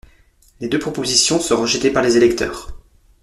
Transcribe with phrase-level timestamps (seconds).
[0.59, 2.73] Les deux propositions sont rejettées par les électeurs.